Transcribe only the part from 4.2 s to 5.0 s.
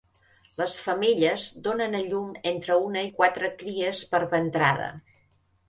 ventrada.